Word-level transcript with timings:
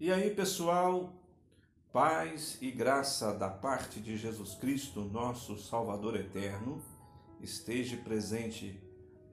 E 0.00 0.10
aí, 0.10 0.28
pessoal, 0.34 1.12
paz 1.92 2.58
e 2.60 2.68
graça 2.72 3.32
da 3.32 3.48
parte 3.48 4.00
de 4.00 4.16
Jesus 4.16 4.56
Cristo, 4.56 5.02
nosso 5.02 5.56
Salvador 5.56 6.16
eterno, 6.16 6.82
esteja 7.40 7.96
presente 7.98 8.76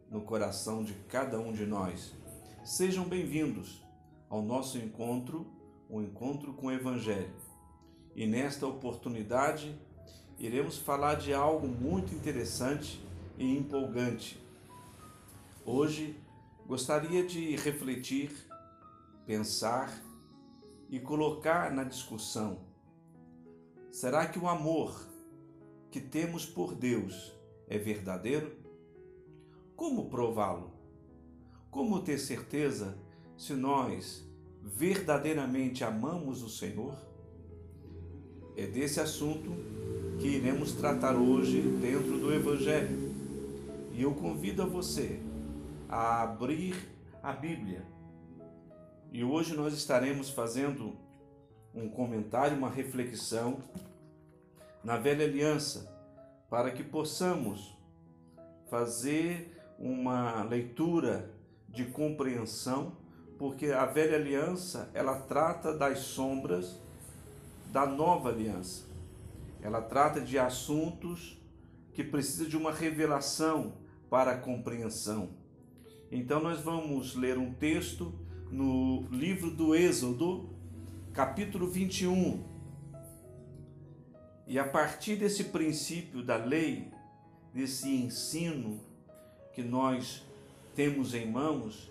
no 0.08 0.22
coração 0.22 0.84
de 0.84 0.94
cada 1.10 1.40
um 1.40 1.52
de 1.52 1.66
nós. 1.66 2.14
Sejam 2.64 3.06
bem-vindos 3.06 3.84
ao 4.30 4.44
nosso 4.44 4.78
encontro, 4.78 5.52
o 5.90 5.98
um 5.98 6.04
encontro 6.04 6.54
com 6.54 6.68
o 6.68 6.72
Evangelho. 6.72 7.34
E 8.16 8.28
nesta 8.28 8.68
oportunidade, 8.68 9.76
iremos 10.38 10.78
falar 10.78 11.16
de 11.16 11.34
algo 11.34 11.68
muito 11.68 12.14
interessante 12.14 13.04
e 13.36 13.58
empolgante. 13.58 14.40
Hoje, 15.66 16.16
gostaria 16.68 17.26
de 17.26 17.56
refletir, 17.56 18.32
pensar 19.26 20.11
e 20.92 21.00
colocar 21.00 21.72
na 21.72 21.86
discussão: 21.86 22.60
será 23.90 24.28
que 24.28 24.38
o 24.38 24.50
amor 24.50 25.08
que 25.90 26.02
temos 26.02 26.46
por 26.46 26.76
Deus 26.76 27.32
é 27.68 27.78
verdadeiro? 27.78 28.52
Como 29.76 30.10
prová-lo? 30.10 30.74
Como 31.72 32.02
ter 32.02 32.20
certeza 32.20 32.98
se 33.38 33.54
nós 33.54 34.24
verdadeiramente 34.62 35.84
amamos 35.84 36.44
o 36.44 36.50
Senhor? 36.50 36.96
É 38.58 38.68
desse 38.68 39.00
assunto 39.00 39.50
que 40.20 40.28
iremos 40.28 40.74
tratar 40.74 41.16
hoje 41.16 41.62
dentro 41.82 42.20
do 42.20 42.34
Evangelho. 42.34 43.10
E 43.94 44.02
eu 44.02 44.14
convido 44.14 44.62
a 44.62 44.66
você 44.66 45.20
a 45.88 46.22
abrir 46.22 46.76
a 47.24 47.32
Bíblia 47.32 47.84
e 49.12 49.26
hoje 49.26 49.54
nós 49.54 49.74
estaremos 49.74 50.30
fazendo 50.30 50.96
um 51.76 51.90
comentário, 51.90 52.58
uma 52.58 52.70
reflexão 52.70 53.62
na 54.82 54.98
velha 54.98 55.26
aliança, 55.26 55.94
para 56.50 56.72
que 56.72 56.82
possamos 56.82 57.78
fazer 58.70 59.54
uma 59.78 60.44
leitura 60.44 61.30
de 61.68 61.86
compreensão, 61.86 62.94
porque 63.38 63.68
a 63.68 63.86
velha 63.86 64.16
aliança, 64.16 64.90
ela 64.94 65.20
trata 65.20 65.74
das 65.78 66.00
sombras 66.00 66.80
da 67.70 67.86
nova 67.86 68.30
aliança. 68.30 68.86
Ela 69.62 69.82
trata 69.82 70.22
de 70.22 70.40
assuntos 70.40 71.38
que 71.94 72.04
precisam 72.04 72.48
de 72.48 72.56
uma 72.56 72.72
revelação 72.72 73.74
para 74.10 74.32
a 74.32 74.38
compreensão. 74.38 75.30
Então 76.10 76.42
nós 76.42 76.62
vamos 76.62 77.16
ler 77.16 77.38
um 77.38 77.54
texto 77.54 78.14
no 78.52 79.08
livro 79.10 79.50
do 79.50 79.74
Êxodo, 79.74 80.50
capítulo 81.14 81.68
21. 81.68 82.44
E 84.46 84.60
a 84.60 84.68
partir 84.68 85.16
desse 85.16 85.46
princípio 85.46 86.22
da 86.22 86.36
lei, 86.36 86.92
desse 87.54 87.90
ensino 87.90 88.82
que 89.54 89.64
nós 89.64 90.26
temos 90.76 91.14
em 91.14 91.32
mãos, 91.32 91.90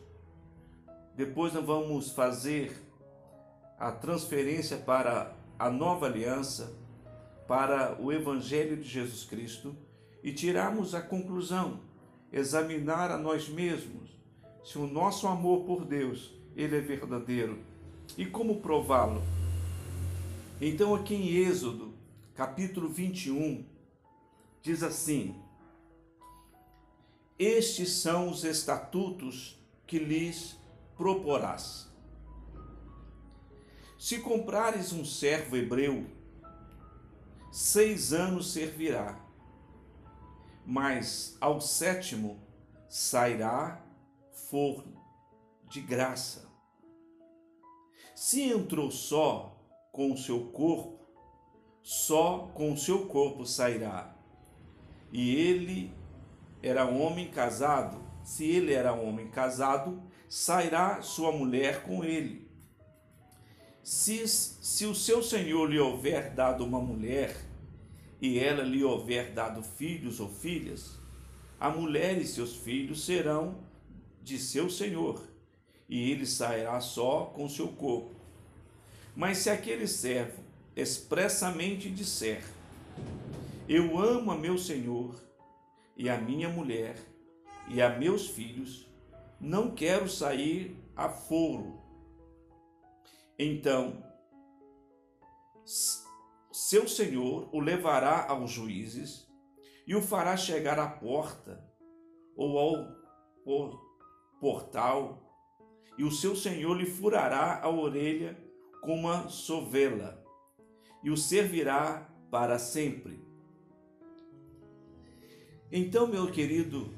depois 1.17 1.55
nós 1.55 1.65
vamos 1.65 2.11
fazer 2.11 2.77
a 3.79 3.91
transferência 3.91 4.77
para 4.77 5.35
a 5.59 5.71
nova 5.71 6.05
aliança, 6.05 6.77
para 7.49 7.99
o 7.99 8.13
Evangelho 8.13 8.77
de 8.77 8.87
Jesus 8.87 9.25
Cristo 9.25 9.75
e 10.23 10.31
tirarmos 10.31 10.95
a 10.95 11.01
conclusão, 11.01 11.81
examinar 12.31 13.11
a 13.11 13.17
nós 13.17 13.49
mesmos 13.49 14.11
se 14.63 14.79
o 14.79 14.87
nosso 14.87 15.27
amor 15.27 15.65
por 15.65 15.87
Deus 15.87 16.39
ele 16.63 16.77
é 16.77 16.81
verdadeiro. 16.81 17.59
E 18.17 18.27
como 18.27 18.61
prová-lo? 18.61 19.23
Então, 20.61 20.95
aqui 20.95 21.15
em 21.15 21.29
Êxodo, 21.37 21.95
capítulo 22.35 22.89
21, 22.89 23.65
diz 24.63 24.83
assim: 24.83 25.35
Estes 27.39 27.93
são 27.93 28.29
os 28.29 28.45
estatutos 28.45 29.59
que 29.87 29.99
lhes 29.99 30.59
proporás. 30.97 31.89
Se 33.99 34.19
comprares 34.19 34.93
um 34.93 35.05
servo 35.05 35.57
hebreu, 35.57 36.07
seis 37.51 38.13
anos 38.13 38.53
servirá, 38.53 39.19
mas 40.67 41.37
ao 41.41 41.61
sétimo 41.61 42.39
sairá 42.89 43.83
forno 44.51 45.01
de 45.69 45.81
graça. 45.81 46.50
Se 48.23 48.43
entrou 48.43 48.91
só 48.91 49.59
com 49.91 50.13
o 50.13 50.19
seu 50.19 50.41
corpo, 50.49 51.01
só 51.83 52.51
com 52.53 52.71
o 52.71 52.77
seu 52.77 53.07
corpo 53.07 53.47
sairá. 53.47 54.15
E 55.11 55.35
ele 55.35 55.91
era 56.63 56.85
homem 56.85 57.31
casado, 57.31 57.99
se 58.23 58.45
ele 58.45 58.75
era 58.75 58.93
homem 58.93 59.31
casado, 59.31 60.03
sairá 60.29 61.01
sua 61.01 61.33
mulher 61.33 61.83
com 61.83 62.05
ele. 62.05 62.47
Se, 63.83 64.29
se 64.29 64.85
o 64.85 64.95
seu 64.95 65.23
senhor 65.23 65.71
lhe 65.71 65.79
houver 65.79 66.35
dado 66.35 66.63
uma 66.63 66.79
mulher, 66.79 67.35
e 68.21 68.39
ela 68.39 68.63
lhe 68.63 68.85
houver 68.85 69.33
dado 69.33 69.63
filhos 69.63 70.21
ou 70.21 70.29
filhas, 70.29 71.01
a 71.59 71.71
mulher 71.71 72.19
e 72.19 72.27
seus 72.27 72.55
filhos 72.55 73.03
serão 73.03 73.65
de 74.23 74.39
seu 74.39 74.69
senhor, 74.69 75.30
e 75.91 76.13
ele 76.13 76.25
sairá 76.25 76.81
só 76.81 77.27
com 77.35 77.49
seu 77.49 77.67
corpo. 77.69 78.15
Mas 79.17 79.39
se 79.39 79.51
aquele 79.51 79.89
servo 79.89 80.41
expressamente 80.77 81.91
disser: 81.91 82.45
Eu 83.69 83.99
amo 83.99 84.31
a 84.31 84.37
meu 84.39 84.57
senhor 84.57 85.21
e 85.97 86.09
a 86.09 86.17
minha 86.17 86.49
mulher 86.49 86.97
e 87.69 87.83
a 87.83 87.99
meus 87.99 88.29
filhos, 88.29 88.89
não 89.41 89.75
quero 89.75 90.09
sair 90.09 90.77
a 90.95 91.09
foro. 91.09 91.81
Então, 93.37 94.05
seu 96.53 96.87
senhor 96.87 97.49
o 97.53 97.59
levará 97.59 98.29
aos 98.29 98.51
juízes 98.51 99.29
e 99.87 99.97
o 99.97 100.03
fará 100.03 100.37
chegar 100.37 100.79
à 100.79 100.89
porta 100.89 101.65
ou 102.37 102.59
ao 102.59 103.81
portal 104.41 105.30
e 106.01 106.03
o 106.03 106.11
seu 106.11 106.35
senhor 106.35 106.79
lhe 106.79 106.87
furará 106.87 107.61
a 107.63 107.69
orelha 107.69 108.35
com 108.81 108.95
uma 108.95 109.29
sovela, 109.29 110.25
e 111.05 111.11
o 111.11 111.17
servirá 111.17 112.11
para 112.31 112.59
sempre. 112.59 113.21
Então, 115.71 116.07
meu 116.07 116.33
querido 116.33 116.89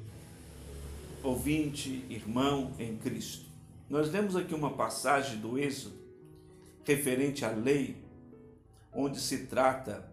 ouvinte, 1.21 2.05
irmão 2.09 2.71
em 2.79 2.95
Cristo, 2.95 3.49
nós 3.89 4.09
lemos 4.09 4.37
aqui 4.37 4.55
uma 4.55 4.71
passagem 4.71 5.37
do 5.37 5.59
Êxodo 5.59 5.99
referente 6.85 7.43
à 7.43 7.51
lei, 7.51 7.97
onde 8.93 9.19
se 9.19 9.47
trata 9.47 10.09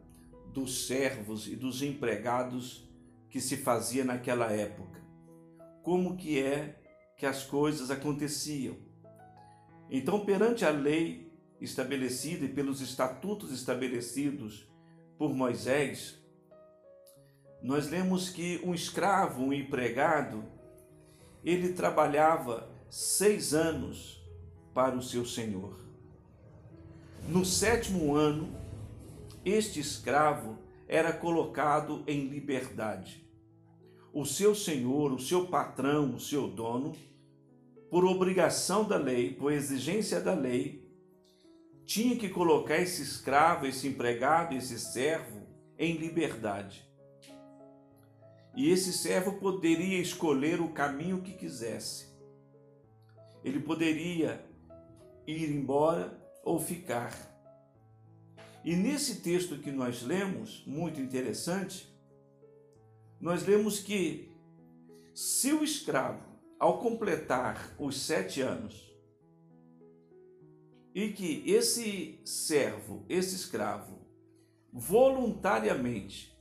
dos 0.52 0.88
servos 0.88 1.46
e 1.46 1.54
dos 1.54 1.80
empregados 1.80 2.90
que 3.28 3.40
se 3.40 3.56
fazia 3.56 4.04
naquela 4.04 4.50
época. 4.50 5.00
Como 5.80 6.16
que 6.16 6.40
é 6.40 6.79
que 7.20 7.26
as 7.26 7.44
coisas 7.44 7.90
aconteciam. 7.90 8.78
Então, 9.90 10.24
perante 10.24 10.64
a 10.64 10.70
lei 10.70 11.30
estabelecida 11.60 12.46
e 12.46 12.48
pelos 12.48 12.80
estatutos 12.80 13.52
estabelecidos 13.52 14.66
por 15.18 15.34
Moisés, 15.34 16.18
nós 17.62 17.90
lemos 17.90 18.30
que 18.30 18.58
um 18.64 18.72
escravo, 18.72 19.42
um 19.42 19.52
empregado, 19.52 20.42
ele 21.44 21.74
trabalhava 21.74 22.70
seis 22.88 23.52
anos 23.52 24.18
para 24.72 24.96
o 24.96 25.02
seu 25.02 25.26
senhor. 25.26 25.78
No 27.28 27.44
sétimo 27.44 28.14
ano, 28.14 28.48
este 29.44 29.78
escravo 29.78 30.56
era 30.88 31.12
colocado 31.12 32.02
em 32.06 32.28
liberdade. 32.28 33.22
O 34.10 34.24
seu 34.24 34.54
senhor, 34.54 35.12
o 35.12 35.20
seu 35.20 35.48
patrão, 35.48 36.14
o 36.14 36.18
seu 36.18 36.48
dono, 36.48 37.09
por 37.90 38.04
obrigação 38.04 38.84
da 38.84 38.96
lei, 38.96 39.34
por 39.34 39.52
exigência 39.52 40.20
da 40.20 40.32
lei, 40.32 40.88
tinha 41.84 42.16
que 42.16 42.28
colocar 42.28 42.78
esse 42.78 43.02
escravo, 43.02 43.66
esse 43.66 43.88
empregado, 43.88 44.54
esse 44.54 44.78
servo 44.78 45.44
em 45.76 45.96
liberdade. 45.96 46.88
E 48.54 48.70
esse 48.70 48.92
servo 48.92 49.38
poderia 49.40 49.98
escolher 49.98 50.60
o 50.60 50.68
caminho 50.68 51.20
que 51.20 51.32
quisesse. 51.32 52.08
Ele 53.42 53.58
poderia 53.58 54.44
ir 55.26 55.50
embora 55.50 56.16
ou 56.44 56.60
ficar. 56.60 57.12
E 58.64 58.76
nesse 58.76 59.16
texto 59.16 59.58
que 59.58 59.72
nós 59.72 60.02
lemos, 60.02 60.62
muito 60.64 61.00
interessante, 61.00 61.92
nós 63.20 63.44
lemos 63.44 63.80
que 63.80 64.30
se 65.14 65.52
o 65.52 65.64
escravo 65.64 66.29
ao 66.60 66.78
completar 66.78 67.74
os 67.78 68.02
sete 68.02 68.42
anos, 68.42 68.94
e 70.94 71.10
que 71.12 71.42
esse 71.50 72.20
servo, 72.22 73.06
esse 73.08 73.34
escravo, 73.34 73.98
voluntariamente, 74.70 76.38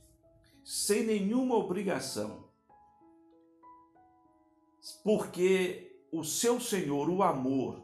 sem 0.62 1.06
nenhuma 1.06 1.56
obrigação, 1.56 2.50
porque 5.02 6.06
o 6.12 6.22
seu 6.22 6.60
Senhor 6.60 7.08
o 7.08 7.22
amor, 7.22 7.82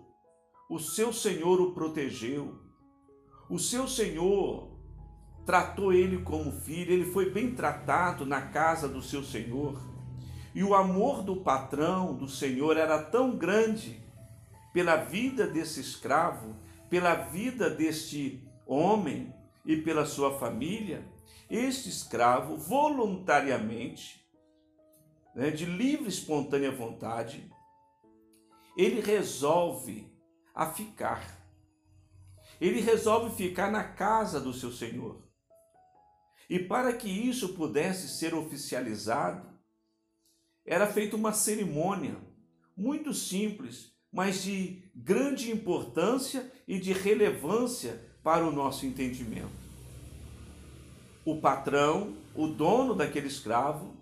o 0.69 0.79
seu 0.79 1.15
Senhor 1.15 1.59
o 1.61 1.73
protegeu, 1.73 2.59
o 3.49 3.59
seu 3.59 3.88
Senhor 3.88 4.77
tratou 5.47 5.93
ele 5.93 6.23
como 6.23 6.53
filho, 6.53 6.93
ele 6.93 7.06
foi 7.06 7.31
bem 7.31 7.55
tratado 7.55 8.27
na 8.27 8.43
casa 8.43 8.87
do 8.87 9.00
seu 9.00 9.23
Senhor. 9.23 9.96
E 10.56 10.64
o 10.64 10.75
amor 10.75 11.23
do 11.23 11.37
patrão, 11.37 12.14
do 12.14 12.26
Senhor, 12.26 12.79
era 12.79 13.03
tão 13.03 13.37
grande 13.37 14.03
pela 14.73 14.97
vida 14.97 15.47
desse 15.47 15.81
escravo, 15.81 16.56
pela 16.88 17.14
vida 17.14 17.69
deste 17.69 18.43
homem 18.67 19.35
e 19.67 19.76
pela 19.76 20.06
sua 20.06 20.38
família, 20.38 21.06
este 21.50 21.91
escravo 21.91 22.56
voluntariamente, 22.56 24.26
né, 25.35 25.50
de 25.50 25.67
livre 25.67 26.06
e 26.06 26.08
espontânea 26.08 26.73
vontade, 26.73 27.52
ele 28.79 29.02
resolve 29.02 30.11
a 30.55 30.70
ficar. 30.70 31.38
Ele 32.59 32.81
resolve 32.81 33.37
ficar 33.37 33.70
na 33.70 33.85
casa 33.85 34.41
do 34.41 34.55
seu 34.55 34.73
senhor. 34.73 35.23
E 36.49 36.59
para 36.59 36.94
que 36.94 37.11
isso 37.11 37.50
pudesse 37.50 38.09
ser 38.09 38.35
oficializado, 38.35 39.55
era 40.67 40.87
feita 40.87 41.17
uma 41.17 41.33
cerimônia 41.33 42.17
muito 42.77 43.15
simples, 43.15 43.93
mas 44.13 44.43
de 44.43 44.83
grande 44.95 45.51
importância 45.51 46.51
e 46.67 46.79
de 46.79 46.93
relevância 46.93 48.03
para 48.23 48.47
o 48.47 48.53
nosso 48.53 48.85
entendimento. 48.85 49.67
O 51.25 51.41
patrão, 51.41 52.17
o 52.35 52.49
dono 52.49 52.95
daquele 52.95 53.29
escravo, 53.29 53.97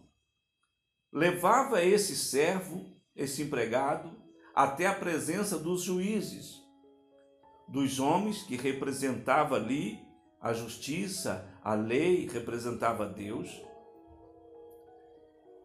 levava 1.12 1.84
esse 1.84 2.16
servo, 2.16 2.84
esse 3.14 3.43
empregado, 3.43 4.10
até 4.55 4.87
a 4.87 4.94
presença 4.94 5.58
dos 5.58 5.82
juízes, 5.82 6.62
dos 7.69 7.99
homens 7.99 8.43
que 8.43 8.56
representava 8.56 9.56
ali 9.56 9.99
a 10.40 10.52
justiça, 10.52 11.49
a 11.62 11.75
lei 11.75 12.28
representava 12.28 13.06
Deus. 13.06 13.49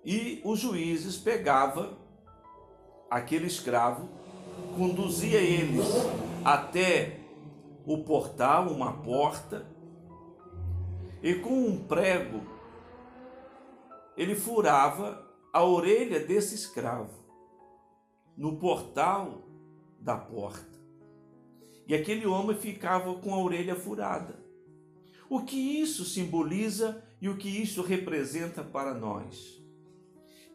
E 0.03 0.41
os 0.43 0.59
juízes 0.59 1.17
pegava 1.17 1.97
aquele 3.09 3.47
escravo, 3.47 4.09
conduzia 4.77 5.39
eles 5.39 5.85
até 6.43 7.19
o 7.85 7.99
portal, 8.03 8.67
uma 8.67 8.93
porta, 8.93 9.65
e 11.21 11.35
com 11.35 11.65
um 11.65 11.83
prego 11.85 12.59
ele 14.15 14.35
furava 14.35 15.25
a 15.53 15.63
orelha 15.63 16.19
desse 16.19 16.53
escravo 16.53 17.23
no 18.35 18.57
portal 18.57 19.47
da 19.99 20.17
porta. 20.17 20.77
E 21.87 21.95
aquele 21.95 22.27
homem 22.27 22.55
ficava 22.55 23.13
com 23.15 23.33
a 23.33 23.41
orelha 23.41 23.75
furada. 23.75 24.39
O 25.29 25.41
que 25.41 25.55
isso 25.57 26.03
simboliza 26.05 27.03
e 27.21 27.29
o 27.29 27.37
que 27.37 27.49
isso 27.49 27.81
representa 27.81 28.63
para 28.63 28.93
nós? 28.93 29.58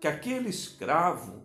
Que 0.04 0.08
aquele 0.08 0.50
escravo, 0.50 1.44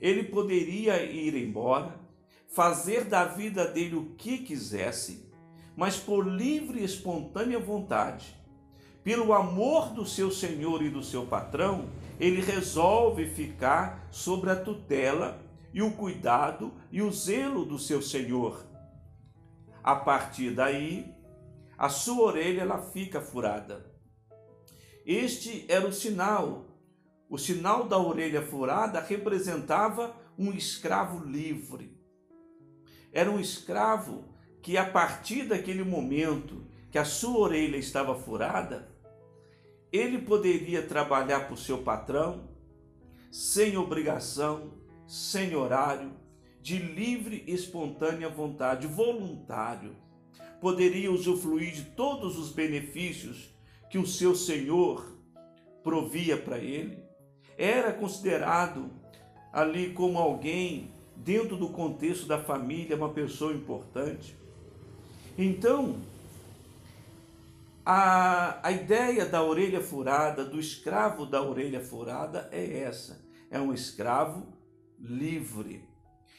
ele 0.00 0.22
poderia 0.22 1.04
ir 1.04 1.34
embora, 1.34 2.00
fazer 2.48 3.04
da 3.04 3.26
vida 3.26 3.66
dele 3.66 3.96
o 3.96 4.14
que 4.16 4.38
quisesse, 4.38 5.30
mas 5.76 5.98
por 5.98 6.26
livre 6.26 6.80
e 6.80 6.84
espontânea 6.84 7.58
vontade, 7.58 8.34
pelo 9.04 9.30
amor 9.34 9.90
do 9.90 10.06
seu 10.06 10.30
senhor 10.30 10.82
e 10.82 10.88
do 10.88 11.02
seu 11.02 11.26
patrão, 11.26 11.90
ele 12.18 12.40
resolve 12.40 13.28
ficar 13.28 14.08
sobre 14.10 14.48
a 14.48 14.56
tutela 14.56 15.38
e 15.70 15.82
o 15.82 15.90
cuidado 15.90 16.72
e 16.90 17.02
o 17.02 17.12
zelo 17.12 17.62
do 17.62 17.78
seu 17.78 18.00
senhor. 18.00 18.64
A 19.84 19.96
partir 19.96 20.52
daí, 20.52 21.14
a 21.76 21.90
sua 21.90 22.28
orelha 22.28 22.62
ela 22.62 22.80
fica 22.80 23.20
furada. 23.20 23.84
Este 25.04 25.66
era 25.68 25.86
o 25.86 25.92
sinal. 25.92 26.65
O 27.28 27.38
sinal 27.38 27.88
da 27.88 27.98
orelha 27.98 28.42
furada 28.42 29.00
representava 29.00 30.14
um 30.38 30.52
escravo 30.52 31.24
livre. 31.24 31.96
Era 33.12 33.30
um 33.30 33.40
escravo 33.40 34.24
que, 34.62 34.76
a 34.76 34.88
partir 34.88 35.44
daquele 35.44 35.82
momento 35.82 36.66
que 36.90 36.98
a 36.98 37.04
sua 37.04 37.38
orelha 37.38 37.76
estava 37.76 38.14
furada, 38.14 38.88
ele 39.92 40.18
poderia 40.18 40.82
trabalhar 40.82 41.46
para 41.46 41.54
o 41.54 41.58
seu 41.58 41.78
patrão 41.78 42.48
sem 43.30 43.76
obrigação, 43.76 44.72
sem 45.06 45.54
horário, 45.54 46.12
de 46.60 46.78
livre 46.78 47.44
e 47.46 47.52
espontânea 47.52 48.28
vontade, 48.28 48.86
voluntário 48.86 49.96
poderia 50.60 51.12
usufruir 51.12 51.72
de 51.72 51.84
todos 51.84 52.38
os 52.38 52.50
benefícios 52.50 53.54
que 53.90 53.98
o 53.98 54.06
seu 54.06 54.34
Senhor 54.34 55.16
provia 55.82 56.36
para 56.36 56.58
ele. 56.58 57.05
Era 57.56 57.92
considerado 57.92 58.90
ali 59.52 59.92
como 59.92 60.18
alguém 60.18 60.92
dentro 61.16 61.56
do 61.56 61.70
contexto 61.70 62.26
da 62.26 62.38
família, 62.38 62.96
uma 62.96 63.08
pessoa 63.08 63.52
importante. 63.52 64.36
Então, 65.38 65.96
a, 67.84 68.66
a 68.66 68.72
ideia 68.72 69.24
da 69.26 69.42
orelha 69.42 69.80
furada, 69.80 70.44
do 70.44 70.58
escravo 70.58 71.24
da 71.24 71.42
orelha 71.42 71.80
furada, 71.80 72.48
é 72.52 72.80
essa: 72.80 73.24
é 73.50 73.60
um 73.60 73.72
escravo 73.72 74.46
livre. 74.98 75.88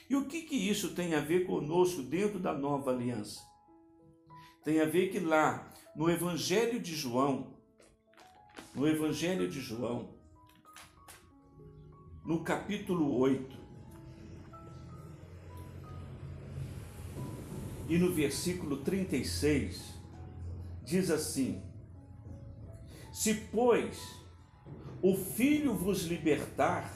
E 0.09 0.15
o 0.15 0.25
que, 0.25 0.43
que 0.43 0.55
isso 0.55 0.93
tem 0.93 1.15
a 1.15 1.19
ver 1.19 1.45
conosco 1.45 2.01
dentro 2.01 2.39
da 2.39 2.53
nova 2.53 2.91
aliança? 2.91 3.47
tem 4.67 4.81
a 4.81 4.85
ver 4.85 5.07
que 5.07 5.19
lá 5.21 5.71
no 5.95 6.09
Evangelho 6.09 6.77
de 6.77 6.93
João, 6.93 7.53
no 8.75 8.85
Evangelho 8.85 9.47
de 9.47 9.61
João, 9.61 10.09
no 12.27 12.43
capítulo 12.43 13.17
8, 13.19 13.57
e 17.87 17.97
no 17.97 18.11
versículo 18.11 18.83
36, 18.83 19.93
diz 20.83 21.09
assim: 21.09 21.63
Se, 23.13 23.33
pois, 23.33 23.97
o 25.01 25.15
Filho 25.15 25.73
vos 25.73 26.01
libertar, 26.01 26.91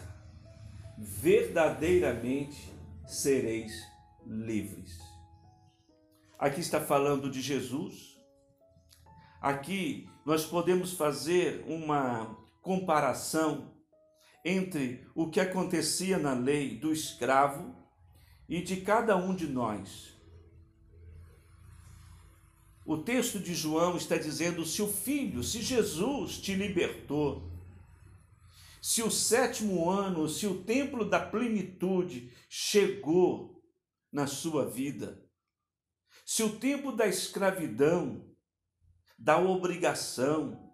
verdadeiramente 0.98 2.70
sereis 3.08 3.88
livres. 4.27 5.00
Aqui 6.38 6.60
está 6.60 6.82
falando 6.82 7.32
de 7.32 7.39
Jesus. 7.39 8.20
Aqui 9.39 10.10
nós 10.25 10.46
podemos 10.46 10.91
fazer 10.91 11.63
uma 11.70 12.38
comparação 12.62 13.72
entre 14.43 15.07
o 15.13 15.29
que 15.29 15.39
acontecia 15.39 16.17
na 16.17 16.33
lei 16.33 16.77
do 16.77 16.91
escravo 16.91 17.75
e 18.50 18.62
de 18.62 18.81
cada 18.81 19.15
um 19.15 19.36
de 19.36 19.48
nós. 19.48 20.19
O 22.86 22.98
texto 22.98 23.39
de 23.39 23.53
João 23.53 23.95
está 23.95 24.17
dizendo: 24.17 24.65
se 24.65 24.81
o 24.81 24.88
Filho, 24.88 25.43
se 25.43 25.62
Jesus 25.62 26.38
te 26.39 26.55
libertou, 26.55 27.50
se 28.81 29.03
o 29.03 29.12
sétimo 29.12 29.89
ano, 29.89 30.27
se 30.27 30.48
o 30.48 30.63
templo 30.63 31.07
da 31.07 31.19
plenitude 31.19 32.31
chegou 32.50 33.63
na 34.12 34.25
sua 34.25 34.67
vida, 34.67 35.24
se 36.25 36.41
o 36.41 36.57
tempo 36.57 36.91
da 36.91 37.07
escravidão, 37.07 38.27
da 39.17 39.38
obrigação, 39.38 40.71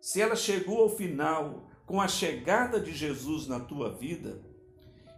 se 0.00 0.20
ela 0.20 0.34
chegou 0.34 0.82
ao 0.82 0.88
final 0.88 1.70
com 1.86 2.00
a 2.00 2.08
chegada 2.08 2.80
de 2.80 2.92
Jesus 2.92 3.46
na 3.46 3.60
tua 3.60 3.90
vida, 3.90 4.42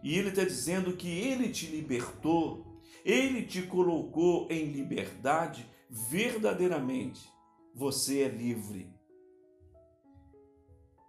e 0.02 0.16
ele 0.18 0.28
está 0.28 0.44
dizendo 0.44 0.96
que 0.96 1.08
ele 1.08 1.48
te 1.48 1.66
libertou, 1.66 2.80
ele 3.04 3.42
te 3.42 3.62
colocou 3.62 4.46
em 4.50 4.66
liberdade, 4.66 5.66
verdadeiramente 5.88 7.28
você 7.74 8.22
é 8.22 8.28
livre. 8.28 8.90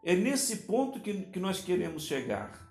É 0.03 0.15
nesse 0.15 0.57
ponto 0.57 0.99
que, 0.99 1.23
que 1.23 1.39
nós 1.39 1.61
queremos 1.61 2.03
chegar. 2.03 2.65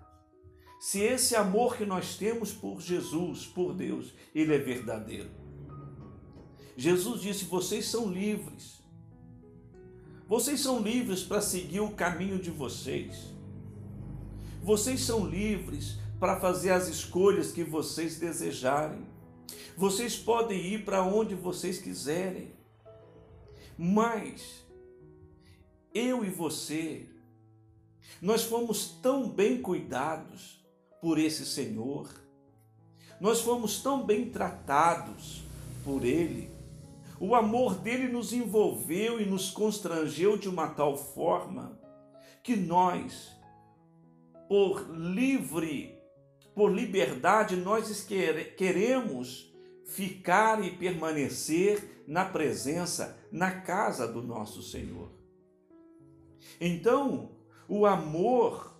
Se 0.78 1.00
esse 1.00 1.34
amor 1.34 1.76
que 1.76 1.84
nós 1.84 2.16
temos 2.16 2.52
por 2.52 2.80
Jesus, 2.80 3.46
por 3.46 3.74
Deus, 3.74 4.14
ele 4.34 4.54
é 4.54 4.58
verdadeiro. 4.58 5.30
Jesus 6.76 7.22
disse: 7.22 7.44
Vocês 7.46 7.86
são 7.86 8.10
livres. 8.10 8.82
Vocês 10.26 10.60
são 10.60 10.80
livres 10.80 11.22
para 11.22 11.40
seguir 11.40 11.80
o 11.80 11.92
caminho 11.92 12.38
de 12.38 12.50
vocês. 12.50 13.32
Vocês 14.60 15.02
são 15.02 15.24
livres 15.24 15.98
para 16.18 16.40
fazer 16.40 16.70
as 16.70 16.88
escolhas 16.88 17.52
que 17.52 17.62
vocês 17.62 18.18
desejarem. 18.18 19.06
Vocês 19.76 20.16
podem 20.16 20.60
ir 20.60 20.84
para 20.84 21.04
onde 21.04 21.36
vocês 21.36 21.78
quiserem. 21.78 22.52
Mas 23.78 24.64
eu 25.94 26.24
e 26.24 26.30
você, 26.30 27.08
nós 28.20 28.42
fomos 28.42 28.98
tão 29.00 29.28
bem 29.28 29.62
cuidados 29.62 30.66
por 31.00 31.18
esse 31.18 31.46
Senhor, 31.46 32.10
nós 33.20 33.40
fomos 33.42 33.80
tão 33.80 34.04
bem 34.04 34.28
tratados 34.30 35.42
por 35.84 36.04
Ele, 36.04 36.50
o 37.18 37.34
amor 37.34 37.76
dele 37.76 38.08
nos 38.08 38.32
envolveu 38.32 39.20
e 39.20 39.24
nos 39.24 39.50
constrangeu 39.50 40.36
de 40.36 40.48
uma 40.48 40.68
tal 40.68 40.96
forma 40.96 41.80
que 42.42 42.54
nós, 42.54 43.30
por 44.48 44.88
livre, 44.90 45.98
por 46.54 46.70
liberdade, 46.72 47.56
nós 47.56 48.06
queremos 48.56 49.52
ficar 49.84 50.62
e 50.62 50.70
permanecer 50.70 52.04
na 52.06 52.24
presença, 52.24 53.18
na 53.32 53.60
casa 53.60 54.06
do 54.06 54.22
nosso 54.22 54.62
Senhor. 54.62 55.10
Então, 56.60 57.30
o 57.68 57.86
amor, 57.86 58.76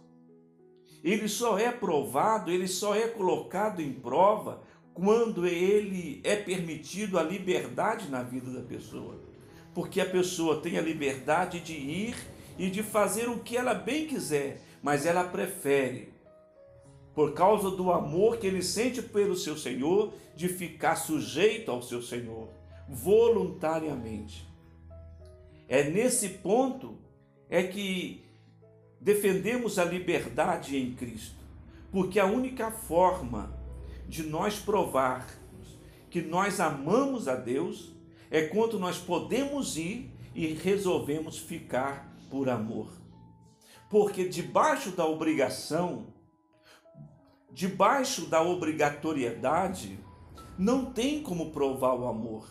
ele 1.02 1.28
só 1.28 1.58
é 1.58 1.70
provado, 1.70 2.50
ele 2.50 2.68
só 2.68 2.94
é 2.94 3.08
colocado 3.08 3.80
em 3.80 3.92
prova 3.92 4.62
quando 4.96 5.46
ele 5.46 6.22
é 6.24 6.36
permitido 6.36 7.18
a 7.18 7.22
liberdade 7.22 8.08
na 8.08 8.22
vida 8.22 8.50
da 8.50 8.62
pessoa. 8.62 9.20
Porque 9.74 10.00
a 10.00 10.06
pessoa 10.06 10.62
tem 10.62 10.78
a 10.78 10.80
liberdade 10.80 11.60
de 11.60 11.74
ir 11.74 12.16
e 12.58 12.70
de 12.70 12.82
fazer 12.82 13.28
o 13.28 13.40
que 13.40 13.58
ela 13.58 13.74
bem 13.74 14.06
quiser, 14.06 14.62
mas 14.82 15.04
ela 15.04 15.22
prefere 15.22 16.08
por 17.14 17.34
causa 17.34 17.70
do 17.70 17.92
amor 17.92 18.38
que 18.38 18.46
ele 18.46 18.62
sente 18.62 19.02
pelo 19.02 19.36
seu 19.36 19.56
Senhor, 19.56 20.12
de 20.34 20.48
ficar 20.48 20.96
sujeito 20.96 21.70
ao 21.70 21.82
seu 21.82 22.02
Senhor, 22.02 22.48
voluntariamente. 22.88 24.46
É 25.68 25.84
nesse 25.84 26.28
ponto 26.28 26.98
é 27.48 27.62
que 27.62 28.22
defendemos 29.00 29.78
a 29.78 29.84
liberdade 29.84 30.76
em 30.76 30.94
Cristo, 30.94 31.36
porque 31.90 32.18
a 32.18 32.26
única 32.26 32.70
forma 32.70 33.55
de 34.08 34.22
nós 34.22 34.58
provarmos 34.58 35.36
que 36.10 36.22
nós 36.22 36.60
amamos 36.60 37.28
a 37.28 37.34
Deus 37.34 37.92
é 38.30 38.42
quando 38.46 38.78
nós 38.78 38.98
podemos 38.98 39.76
ir 39.76 40.10
e 40.34 40.46
resolvemos 40.46 41.38
ficar 41.38 42.16
por 42.30 42.48
amor. 42.48 42.90
Porque 43.90 44.28
debaixo 44.28 44.90
da 44.90 45.06
obrigação, 45.06 46.06
debaixo 47.52 48.26
da 48.26 48.42
obrigatoriedade, 48.42 49.98
não 50.58 50.86
tem 50.86 51.22
como 51.22 51.50
provar 51.50 51.94
o 51.94 52.08
amor. 52.08 52.48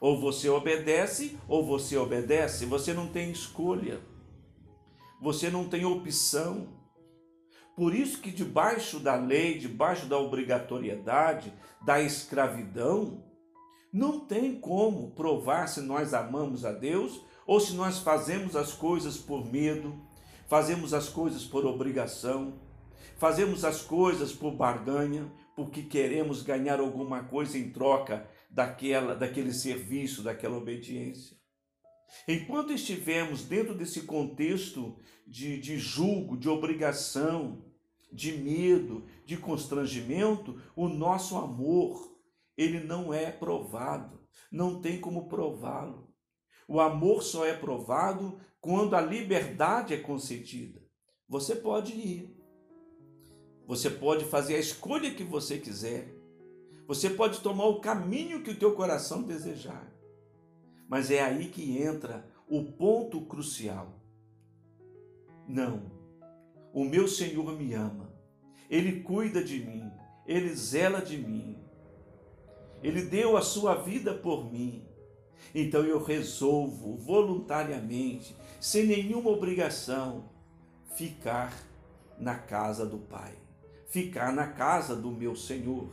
Ou 0.00 0.18
você 0.18 0.48
obedece, 0.48 1.38
ou 1.48 1.64
você 1.64 1.96
obedece, 1.96 2.64
você 2.64 2.92
não 2.92 3.08
tem 3.08 3.30
escolha. 3.30 4.00
Você 5.20 5.50
não 5.50 5.68
tem 5.68 5.84
opção. 5.84 6.68
Por 7.80 7.94
isso 7.94 8.20
que 8.20 8.30
debaixo 8.30 9.00
da 9.00 9.14
lei, 9.14 9.56
debaixo 9.56 10.04
da 10.04 10.18
obrigatoriedade, 10.18 11.50
da 11.80 11.98
escravidão, 11.98 13.24
não 13.90 14.20
tem 14.20 14.60
como 14.60 15.12
provar 15.12 15.66
se 15.66 15.80
nós 15.80 16.12
amamos 16.12 16.66
a 16.66 16.72
Deus 16.72 17.24
ou 17.46 17.58
se 17.58 17.72
nós 17.72 18.00
fazemos 18.00 18.54
as 18.54 18.74
coisas 18.74 19.16
por 19.16 19.50
medo, 19.50 19.98
fazemos 20.46 20.92
as 20.92 21.08
coisas 21.08 21.42
por 21.42 21.64
obrigação 21.64 22.60
Fazemos 23.16 23.66
as 23.66 23.82
coisas 23.82 24.32
por 24.32 24.52
barganha, 24.52 25.30
porque 25.54 25.82
queremos 25.82 26.42
ganhar 26.42 26.80
alguma 26.80 27.24
coisa 27.24 27.58
em 27.58 27.70
troca 27.70 28.26
daquela, 28.50 29.14
daquele 29.14 29.52
serviço, 29.52 30.22
daquela 30.22 30.56
obediência. 30.56 31.36
Enquanto 32.26 32.72
estivermos 32.72 33.44
dentro 33.44 33.74
desse 33.74 34.02
contexto 34.02 34.98
de, 35.26 35.60
de 35.60 35.78
julgo, 35.78 36.34
de 36.34 36.48
obrigação, 36.48 37.69
de 38.12 38.32
medo, 38.32 39.04
de 39.24 39.36
constrangimento, 39.36 40.60
o 40.74 40.88
nosso 40.88 41.36
amor, 41.36 42.16
ele 42.56 42.80
não 42.80 43.12
é 43.12 43.30
provado, 43.30 44.20
não 44.50 44.80
tem 44.80 45.00
como 45.00 45.28
prová-lo. 45.28 46.12
O 46.66 46.80
amor 46.80 47.22
só 47.22 47.46
é 47.46 47.54
provado 47.54 48.40
quando 48.60 48.94
a 48.94 49.00
liberdade 49.00 49.94
é 49.94 49.96
concedida. 49.96 50.80
Você 51.28 51.56
pode 51.56 51.92
ir, 51.92 52.40
você 53.70 53.88
pode 53.88 54.24
fazer 54.24 54.56
a 54.56 54.58
escolha 54.58 55.14
que 55.14 55.22
você 55.22 55.56
quiser. 55.56 56.12
Você 56.88 57.08
pode 57.08 57.40
tomar 57.40 57.66
o 57.66 57.80
caminho 57.80 58.42
que 58.42 58.50
o 58.50 58.58
teu 58.58 58.74
coração 58.74 59.22
desejar. 59.22 59.94
Mas 60.88 61.08
é 61.08 61.22
aí 61.22 61.48
que 61.48 61.80
entra 61.80 62.28
o 62.48 62.64
ponto 62.64 63.20
crucial. 63.26 63.94
Não. 65.46 65.99
O 66.72 66.84
meu 66.84 67.08
Senhor 67.08 67.52
me 67.56 67.74
ama. 67.74 68.12
Ele 68.68 69.00
cuida 69.00 69.42
de 69.42 69.58
mim. 69.58 69.90
Ele 70.26 70.54
zela 70.54 71.00
de 71.00 71.18
mim. 71.18 71.58
Ele 72.82 73.02
deu 73.02 73.36
a 73.36 73.42
sua 73.42 73.74
vida 73.74 74.14
por 74.14 74.50
mim. 74.50 74.84
Então 75.54 75.82
eu 75.82 76.02
resolvo 76.02 76.96
voluntariamente, 76.96 78.36
sem 78.60 78.86
nenhuma 78.86 79.30
obrigação, 79.30 80.30
ficar 80.94 81.52
na 82.18 82.36
casa 82.36 82.86
do 82.86 82.98
Pai 82.98 83.40
ficar 83.90 84.32
na 84.32 84.46
casa 84.46 84.96
do 84.96 85.10
meu 85.10 85.36
Senhor. 85.36 85.90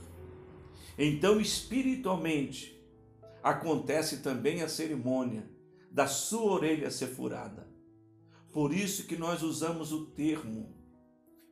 Então, 0.97 1.41
espiritualmente, 1.41 2.79
acontece 3.43 4.17
também 4.17 4.61
a 4.61 4.69
cerimônia 4.69 5.49
da 5.91 6.07
sua 6.07 6.51
orelha 6.51 6.91
ser 6.91 7.07
furada. 7.07 7.67
Por 8.51 8.73
isso 8.73 9.05
que 9.05 9.17
nós 9.17 9.43
usamos 9.43 9.91
o 9.91 10.05
termo: 10.07 10.73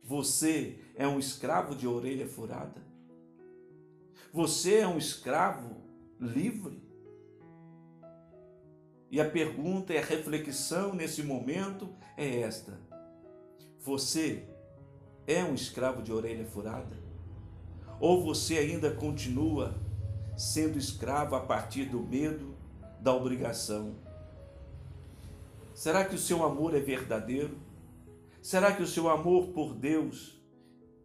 você 0.02 0.78
é 0.94 1.06
um 1.06 1.18
escravo 1.18 1.74
de 1.74 1.86
orelha 1.86 2.28
furada? 2.28 2.80
Você 4.32 4.76
é 4.76 4.86
um 4.86 4.98
escravo 4.98 5.76
livre? 6.20 6.82
E 9.10 9.20
a 9.20 9.28
pergunta 9.28 9.92
e 9.92 9.98
a 9.98 10.04
reflexão 10.04 10.94
nesse 10.94 11.22
momento 11.22 11.88
é 12.16 12.40
esta: 12.40 12.78
você 13.80 14.48
é 15.26 15.44
um 15.44 15.54
escravo 15.54 16.02
de 16.02 16.12
orelha 16.12 16.44
furada? 16.44 16.96
Ou 18.00 18.22
você 18.22 18.58
ainda 18.58 18.90
continua 18.90 19.74
sendo 20.36 20.78
escravo 20.78 21.34
a 21.34 21.40
partir 21.40 21.86
do 21.86 22.00
medo, 22.00 22.54
da 23.00 23.14
obrigação? 23.14 24.05
Será 25.76 26.06
que 26.06 26.14
o 26.14 26.18
seu 26.18 26.42
amor 26.42 26.74
é 26.74 26.80
verdadeiro? 26.80 27.58
Será 28.40 28.74
que 28.74 28.82
o 28.82 28.86
seu 28.86 29.10
amor 29.10 29.48
por 29.48 29.74
Deus 29.74 30.40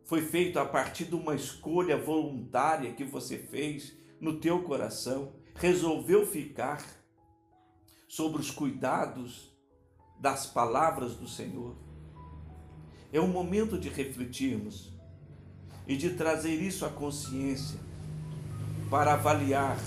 foi 0.05 0.21
feito 0.21 0.57
a 0.59 0.65
partir 0.65 1.03
de 1.03 1.13
uma 1.13 1.35
escolha 1.35 1.97
voluntária 1.97 2.93
que 2.93 3.03
você 3.03 3.37
fez 3.37 3.93
no 4.21 4.39
teu 4.39 4.63
coração? 4.63 5.33
Resolveu 5.55 6.25
ficar 6.25 6.81
sobre 8.07 8.39
os 8.39 8.49
cuidados 8.49 9.53
das 10.17 10.45
palavras 10.45 11.17
do 11.17 11.27
Senhor? 11.27 11.75
É 13.11 13.19
um 13.19 13.27
momento 13.27 13.77
de 13.77 13.89
refletirmos 13.89 14.97
e 15.85 15.97
de 15.97 16.11
trazer 16.11 16.55
isso 16.55 16.85
à 16.85 16.89
consciência 16.89 17.77
para 18.89 19.15
avaliar 19.15 19.77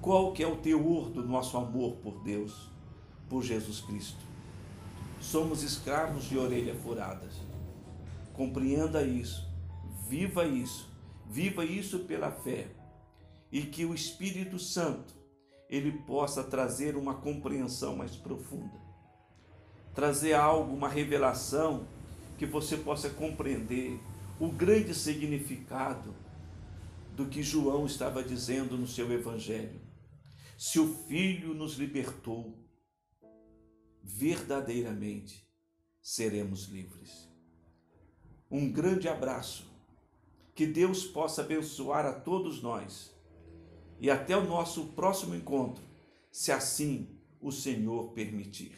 qual 0.00 0.32
que 0.32 0.40
é 0.40 0.46
o 0.46 0.58
teor 0.58 1.10
do 1.10 1.26
nosso 1.26 1.56
amor 1.56 1.96
por 1.96 2.22
Deus, 2.22 2.69
por 3.30 3.42
Jesus 3.42 3.80
Cristo. 3.80 4.20
Somos 5.18 5.62
escravos 5.62 6.24
de 6.24 6.36
orelha 6.36 6.74
furadas. 6.74 7.32
Compreenda 8.34 9.02
isso, 9.02 9.48
viva 10.06 10.44
isso, 10.44 10.86
viva 11.26 11.64
isso 11.64 12.00
pela 12.00 12.30
fé 12.30 12.68
e 13.50 13.62
que 13.62 13.86
o 13.86 13.94
Espírito 13.94 14.58
Santo 14.58 15.14
ele 15.70 15.92
possa 15.92 16.44
trazer 16.44 16.94
uma 16.96 17.14
compreensão 17.14 17.96
mais 17.96 18.14
profunda 18.14 18.90
trazer 19.94 20.34
algo, 20.34 20.74
uma 20.74 20.88
revelação, 20.88 21.86
que 22.38 22.46
você 22.46 22.76
possa 22.76 23.10
compreender 23.10 24.00
o 24.38 24.48
grande 24.48 24.94
significado 24.94 26.14
do 27.14 27.26
que 27.26 27.42
João 27.42 27.84
estava 27.84 28.22
dizendo 28.22 28.78
no 28.78 28.86
seu 28.86 29.12
Evangelho. 29.12 29.80
Se 30.56 30.78
o 30.78 30.94
Filho 31.06 31.52
nos 31.54 31.74
libertou, 31.74 32.56
verdadeiramente 34.16 35.46
seremos 36.02 36.64
livres. 36.64 37.28
Um 38.50 38.70
grande 38.70 39.08
abraço. 39.08 39.70
Que 40.54 40.66
Deus 40.66 41.04
possa 41.04 41.42
abençoar 41.42 42.04
a 42.04 42.12
todos 42.12 42.60
nós. 42.60 43.14
E 44.00 44.10
até 44.10 44.36
o 44.36 44.44
nosso 44.44 44.88
próximo 44.88 45.34
encontro, 45.34 45.82
se 46.30 46.50
assim 46.52 47.08
o 47.40 47.50
Senhor 47.50 48.12
permitir. 48.12 48.76